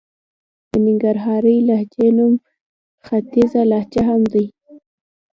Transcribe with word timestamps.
د 0.69 0.71
ننګرهارۍ 0.85 1.57
لهجې 1.67 2.07
نوم 2.17 2.33
ختيځه 3.05 3.61
لهجه 3.71 4.01
هم 4.09 4.21
دئ. 4.33 4.45